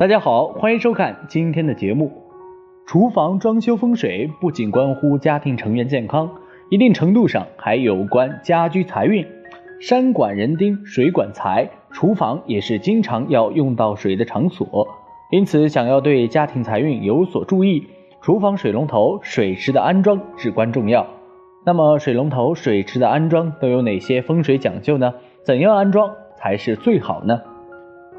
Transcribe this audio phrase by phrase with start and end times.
[0.00, 2.10] 大家好，欢迎收看今天的节目。
[2.86, 6.30] 厨房装修风水不仅关乎家庭成员健康，
[6.70, 9.26] 一定程度上还有关家居财运。
[9.78, 14.88] 山管人丁，水管财，厨房也是经常要用到水的场所，
[15.30, 17.86] 因此想要对家庭财运有所注意，
[18.22, 21.06] 厨房水龙头、水池的安装至关重要。
[21.66, 25.12] 那么，水龙头、水池的安装都有哪些风水讲究呢？
[25.44, 27.42] 怎样安装才是最好呢？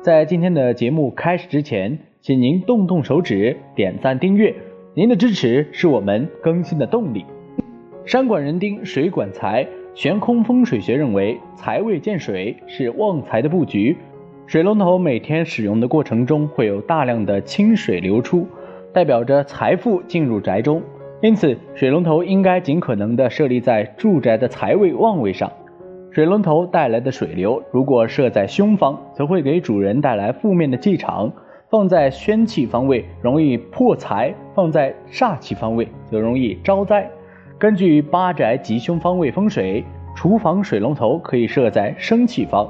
[0.01, 4.51] 在今天的节目开始之前，请您动动手指点赞订阅，
[4.95, 7.23] 您的支持是我们更新的动力。
[8.03, 9.67] 山管人丁，水管财。
[9.93, 13.95] 悬空风水学认为，财位见水是旺财的布局。
[14.47, 18.47] 水龙头每天使用的过程中会有大量的清水流出，
[18.91, 20.81] 代表着财富进入宅中。
[21.21, 25.51] 因此，水龙头应该尽可能的设立在住宅的财位旺位上。
[26.11, 31.29] 水龙头带来的水流，如果设在凶方，则会给主人带来负面的气场；
[31.69, 37.09] 放在宣气方位，容易破财；放在煞气方位，则容易招灾。
[37.57, 42.67] 根据八宅吉凶方位风水，厨房水龙头可以设在生气方，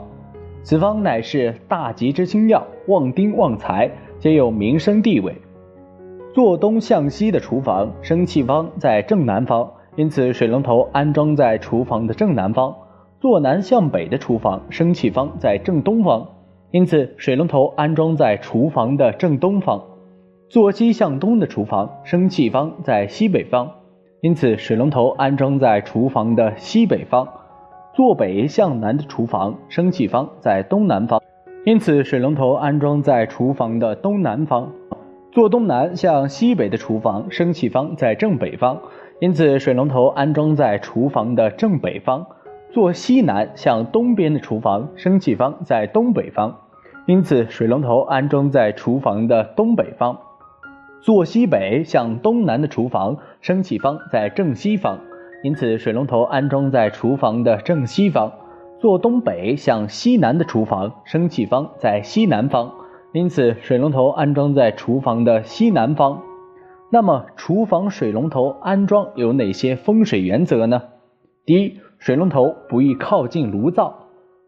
[0.62, 5.34] 此方乃是大吉之星耀，旺丁旺财，皆有名声地位。
[6.32, 12.72] 坐东向西的厨房，生气方在正南方，因此水龙头安装在厨房的正南方。
[13.22, 16.28] 坐南向北的厨房，生气方在正东方，
[16.72, 19.80] 因此水龙头安装在厨房的正东方；
[20.50, 23.70] 坐西向东的厨房，生气方在西北方，
[24.22, 27.28] 因此水龙头安装在厨房的西北方；
[27.94, 31.22] 坐北向南的厨房，生气方在东南方，
[31.64, 34.66] 因此水龙头安装在厨房的东南方；
[35.32, 38.80] 坐东南向西北的厨房，生气方在正北方，
[39.20, 42.26] 因此水龙头安装在厨房的正北方。
[42.72, 46.56] 坐西南向东边的厨房，生气方在东北方，
[47.06, 50.16] 因此水龙头安装在厨房的东北方；
[51.02, 55.00] 坐西北向东南的厨房，生气方在正西方，
[55.44, 58.32] 因此水龙头安装在厨房的正西方；
[58.80, 62.72] 坐东北向西南的厨房，生气方在西南方，
[63.12, 66.22] 因此水龙头安装在厨房的西南方。
[66.90, 70.84] 那么，厨房水龙头安装有哪些风水原则呢？
[71.46, 71.82] 第一。
[72.02, 74.08] 水龙头不宜靠近炉灶。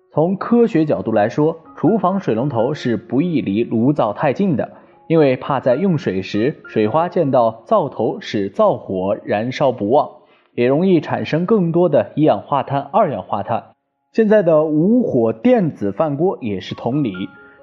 [0.09, 4.72] 从科学角度来说，厨房水龙头是不宜离炉灶太近的，
[5.08, 10.09] 因为怕在用水时水花溅到灶头，使灶火燃烧不旺，
[10.56, 13.63] 也容易产生更多的一氧化碳、二氧化碳。
[14.13, 17.13] 现在的无火电子饭锅也是同理，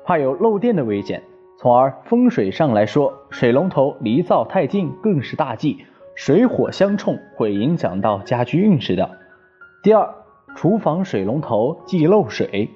[0.04, 1.20] 怕有漏电的危险。
[1.58, 5.78] 从而风水上来说，水龙头离灶太近更是大忌，
[6.14, 9.10] 水火相冲会影响到家居运势的。
[9.82, 10.14] 第二，
[10.54, 12.68] 厨房水龙头忌漏水。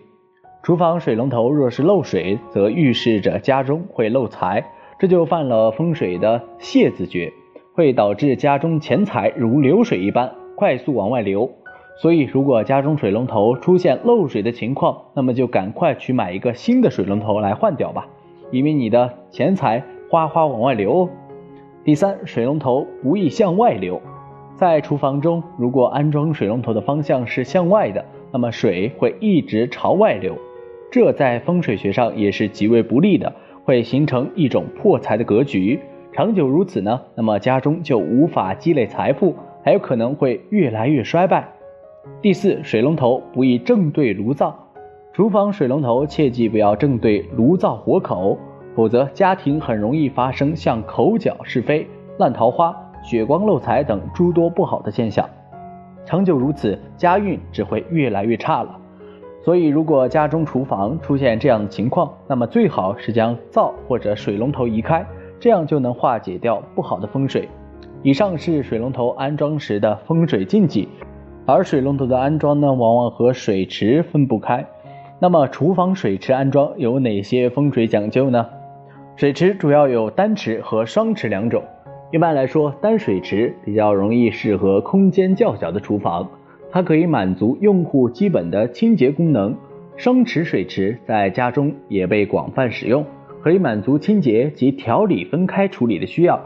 [0.62, 4.64] 厨房水龙头若是漏水，则预示着家中会漏财，
[4.98, 7.30] 这就犯了风水的泄字诀，
[7.74, 11.50] 会导致家中钱财如流水一般快速往外流。
[12.00, 18.06] 所以，如果家中水龙头出现漏水的情况，那么就赶快去买一个新的水龙头来换掉吧，
[18.50, 21.10] 以免你的钱财哗哗往外流哦。
[21.84, 24.00] 第三，水龙头不宜向外流。
[24.56, 30.36] 在厨房中，如果安装水龙头的方向是向外的，那么水会一直朝外流，
[30.92, 33.32] 这在风水学上也是极为不利的，
[33.64, 35.80] 会形成一种破财的格局。
[36.12, 39.34] 长久如此呢，那么家中就无法积累财富，
[39.64, 41.48] 还有可能会越来越衰败。
[42.22, 44.56] 第四，水龙头不宜正对炉灶，
[45.12, 48.38] 厨房水龙头切记不要正对炉灶火口，
[48.76, 51.84] 否则家庭很容易发生像口角是非、
[52.18, 52.76] 烂桃花。
[53.04, 55.28] 血光漏财等诸多不好的现象，
[56.06, 58.74] 长久如此，家运只会越来越差了。
[59.44, 65.04] 所以，如果家中厨房出现这样的情况，那么最好是将灶或者水龙头移开，
[65.38, 67.46] 这样就能化解掉不好的风水。
[68.02, 70.88] 以上是水龙头安装时的风水禁忌，
[71.44, 74.64] 而水龙头的安装呢，往往和水池分不开。
[75.20, 78.46] 那么，厨房水池安装有哪些风水讲究呢？
[79.16, 81.62] 水池主要有单池和双池两种。
[82.14, 86.30] 一般来说，单水池比较容易适合空间较小的厨房，
[86.70, 89.52] 它可以满足用户基本的清洁功能。
[89.96, 93.04] 双池水池在家中也被广泛使用，
[93.42, 96.40] 可以满足清洁及调理分开处理的需要，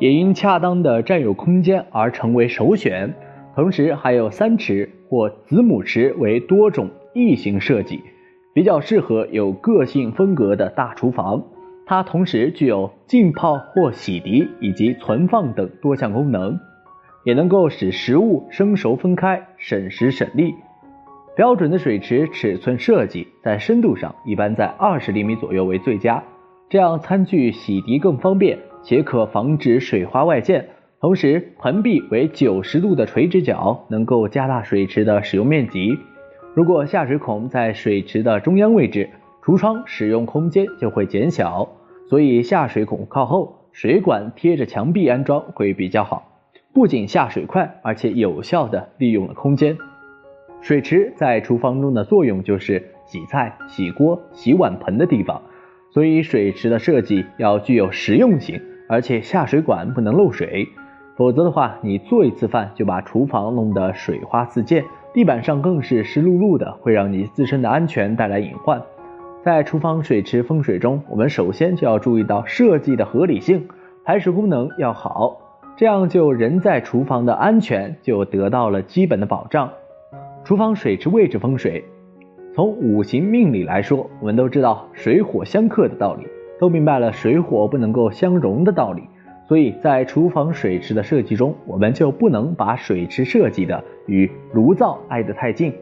[0.00, 3.14] 也因恰当的占有空间而成为首选。
[3.54, 8.00] 同时，还有三池或子母池为多种异形设计，
[8.52, 11.44] 比较适合有个性风格的大厨房。
[11.88, 16.60] 它同时具有浸泡或洗涤以及存放等多项功能，
[17.24, 20.54] 也能够使食物生熟分开，省时省力。
[21.34, 26.22] 标准的水池尺寸设计在深度上一般在二十厘米左右为最佳，
[26.68, 30.68] 这样餐具洗涤更方便，且可防止水花外溅。
[31.00, 35.98] 同时，盆壁为九十度的垂直角，能够加大水池的使用面积。
[36.54, 39.08] 如果下水孔在水池的中央位置，
[39.48, 41.66] 橱窗使用空间就会减小。
[42.06, 46.42] 所以下水孔靠后，水管贴着墙壁安装会比较好，
[46.74, 49.78] 不仅下水快，而且有效的利用了空间。
[50.60, 55.40] 水池在厨房中的作用就是洗菜、洗锅、洗碗盆的地方，
[55.94, 60.68] 所以水池的设计要具有实用性，而且下水管不能漏水。
[61.16, 64.84] 否则的话，你做一次饭就把厨房弄得水花四溅，
[65.14, 68.82] 地板上更是湿漉漉的，会让你自身的安全带来隐患。
[69.44, 73.68] 在厨房水池风水中，我们首先就要注意到设计的合理性，
[74.04, 75.40] 排水功能要好，
[75.76, 79.70] 这样就人在厨房的安全就得到了基本的保障。
[80.44, 81.84] 厨房水池位置风水，
[82.52, 86.26] 从五行命理来说，我们都知道水火相克的道理，
[86.58, 89.04] 都明白了水火不能够相容的道理。
[89.46, 95.72] 所以在厨房水池的设计中，我们就不能把水池设计的与炉灶挨得太近。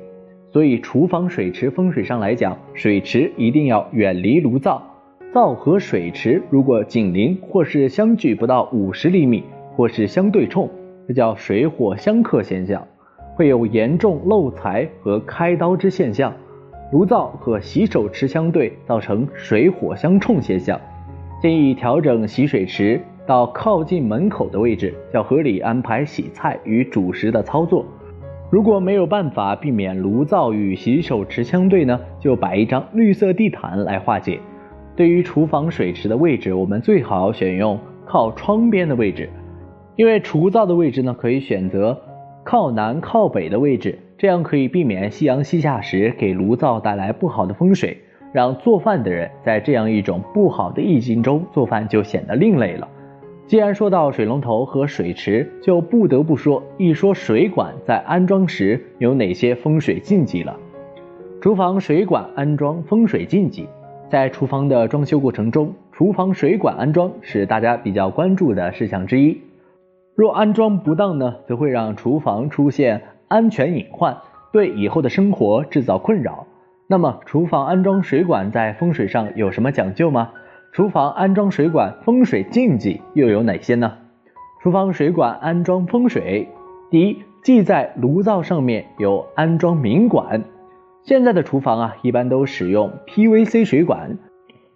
[0.57, 4.83] 所以厨房水池风水上来讲，水池一定要远离炉灶，
[5.31, 9.45] 灶和水池如果紧邻或是相距不到五十厘米，
[9.75, 10.67] 或是相对冲，
[11.07, 12.83] 这叫水火相克现象，
[13.35, 16.33] 会有严重漏财和开刀之现象。
[16.91, 20.81] 炉灶和洗手池相对，造成水火相冲现象，
[21.43, 22.99] 建议调整洗水池。
[23.27, 27.85] 到靠近门口的位置，较合理安排洗菜与煮食的操作。
[28.57, 34.41] 如果没有办法避免炉灶与洗手池相对呢，就摆一张绿色地毯来化解。
[34.97, 39.29] 对于厨房水池的位置，我们最好选用靠窗边的位置，
[39.95, 42.01] 因为厨灶的位置呢，可以选择
[42.45, 47.99] 靠南靠北的位置，这样可以避免夕阳西下时给炉灶带来不好的风水，
[48.33, 52.89] 让做饭的人在这样一种不好的意境中做饭就显得另类了。
[53.47, 60.57] 既然说到水龙头和水池，就不得不说一说水管在安装时有哪些风水禁忌了。
[61.41, 63.69] 厨房水管安装风水禁忌，
[64.11, 69.41] 在厨房的装修过程中，厨房水管安装是大家比较关注的事项之一。
[70.17, 74.17] 若安装不当呢，则会让厨房出现安全隐患，
[74.53, 76.47] 对以后的生活制造困扰。
[76.89, 80.31] 那么，厨房安装水管在风水上有什么讲究吗？
[80.77, 83.95] 厨房安装水管风水禁忌又有哪些呢？
[84.61, 86.51] 厨房水管安装风水，
[86.91, 90.45] 第一，忌在炉灶上面有安装明管。
[91.03, 94.19] 现在的厨房啊，一般都使用 PVC 水管，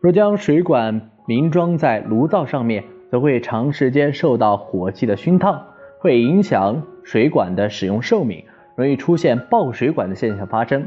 [0.01, 5.67] 若将水管明装在炉灶上面，则会长时间受到火气的熏烫，
[5.99, 8.43] 会影响水管的使用寿命，
[8.75, 10.87] 容易出现爆水管的现象发生。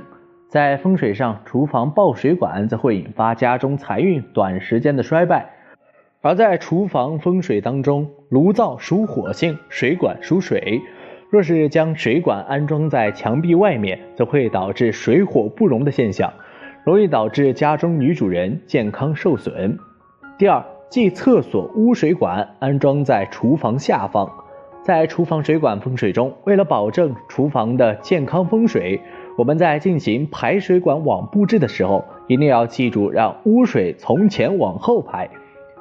[0.53, 5.47] 在风水上，厨房爆水管则会引发家中财运短时间的衰败；
[6.21, 10.79] 而在厨房风水当中，炉灶属火性，水管属水。
[11.31, 16.31] 若是将水管安装在墙壁外面，则会导致水火不容的现象，
[16.83, 19.75] 容易导致家中女主人健康受损。
[20.37, 24.31] 第二，即厕所污水管安装在厨房下方，
[24.83, 29.01] 在厨房水管风水中，为了保证厨房的健康风水。
[29.35, 35.27] 我们在进行排水管网布置的时候，一定要记住让污水从前往后排，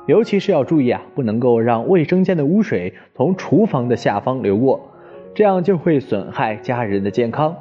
[0.07, 4.81] 尤其是要注意啊，不能够让卫生间的污水从厨房的下方流过，
[5.35, 7.55] 这样就会损害家人的健康。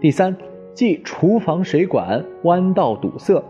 [0.00, 0.36] 第三，
[0.74, 3.40] 即厨房水管弯道堵塞，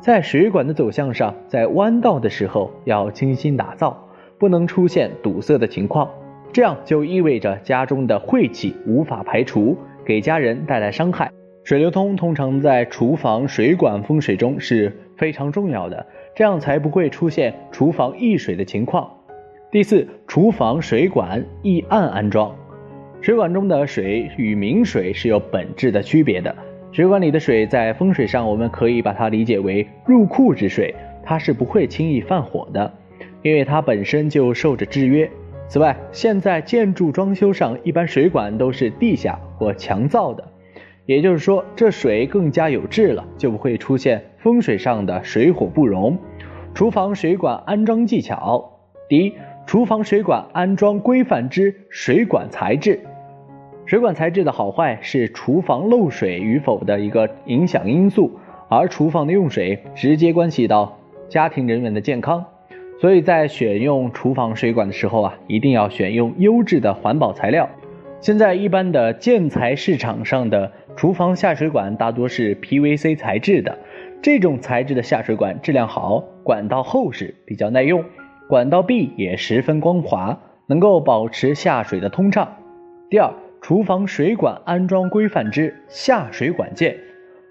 [0.00, 6.08] 在水管的走向上，在弯道的时候要精心打造，不能出现堵塞的情况，
[6.50, 9.76] 这样就意味着家中的晦气无法排除。
[10.06, 11.30] 给家人带来伤害。
[11.64, 19.10] 水流通通常在厨房水管风水中是非常重要的，这样才不会出现厨房溢水的情况。
[19.72, 22.54] 第四，厨房水管易暗安装，
[23.20, 26.54] 水管中的水与明水是有本质的区别的。
[26.92, 30.94] 水管里的水在风水上，我们可以把它理解为入库之水，
[31.24, 32.90] 它是不会轻易犯火的，
[33.42, 35.28] 因为它本身就受着制约。
[35.68, 40.44] 此外，现在建筑装修上一般水管都是地下或墙造的，
[41.06, 46.16] 也就是说，这水更加有质了，就不会出现风水上的水火不容。
[46.72, 49.34] 厨房水管安装技巧：第一，
[49.66, 53.00] 厨房水管安装规范之水管材质。
[53.86, 58.30] 水管材质的好坏是厨房漏水与否的一个影响因素，
[58.68, 62.44] 而厨房的用水直接关系到家庭人员的健康。
[62.98, 67.68] 所以在选用厨房水管的时候啊，一定要选用优质的环保材料。
[68.20, 73.78] 现在一般的建材市场上的厨房下水管大多是 PVC 材质的，
[74.22, 78.02] 这种材质的下水管质量好，管道厚实，比较耐用，
[78.48, 82.56] 管道壁也十分光滑，能够保持下水的通畅。
[83.10, 86.96] 第二，厨房水管安装规范之下水管件，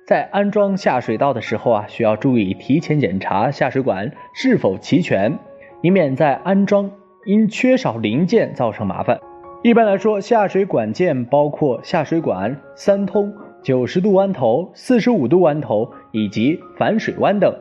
[0.05, 5.35] 在安装下水道的时候啊，需要注意提前检查下水管是否齐全，
[5.81, 6.91] 以免在安装
[7.25, 9.19] 因缺少零件造成麻烦。
[9.63, 13.33] 一般来说，下水管件包括下水管、三通、
[13.63, 17.51] 九十度弯头、四十五度弯头以及反水弯等。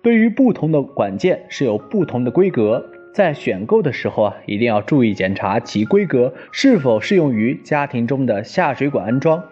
[0.00, 2.80] 对于不同的管件是有不同的规格，
[3.12, 9.42] 在选购的时候啊，一定要注意检查其规格是否适用于家庭中的下水管安装。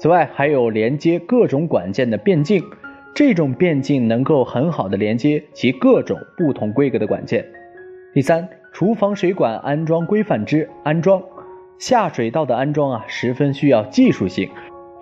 [0.00, 2.64] 此外，还有连接各种管件的变径，
[3.14, 7.44] 这种变径能够很好的连接其各种不同规格的管件。
[8.14, 11.22] 第三，厨房水管安装规范之安装。
[11.78, 14.48] 下水道的安装啊，十分需要技术性，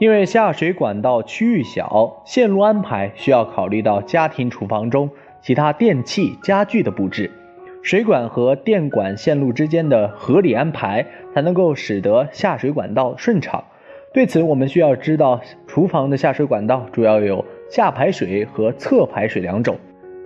[0.00, 5.08] 因为下水管道区域小，线路安排需要考虑到家庭厨房中
[5.40, 7.30] 其他电器、家具的布置，
[7.82, 13.62] 水管和电管线路之间的合理安排，才能够使得下水管道顺畅。
[14.10, 19.76] 对此，我们需要知道，厨房的下水管道主要有下排水和侧排水两种。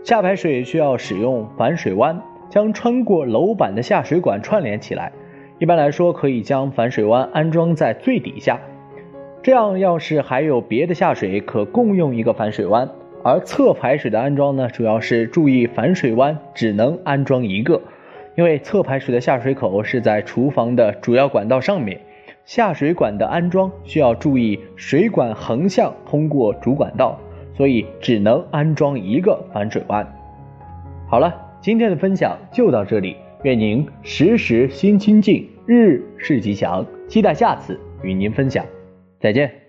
[0.05, 5.11] 下排水需要使用反水弯，将穿过楼板的下水管串联起来。
[5.59, 8.61] 一般来说，可以将反水弯安装在最底下，
[9.43, 12.89] 这样要是还有别的下水，可共用一个反水弯。
[13.25, 17.81] 而侧排水的安装呢，主要是注意反水弯只能安装一个，
[18.37, 22.01] 因为侧排水的下水口是在厨房的主要管道上面，
[22.45, 27.19] 下水管的安装需要注意水管横向通过主管道，
[27.57, 30.07] 所以只能安装一个反水弯。
[31.09, 35.49] 好了，今天的分享就到这里，愿您时时心清静。
[35.65, 38.67] 日日是吉祥，期待下次与您分享，
[39.21, 39.62] 再见。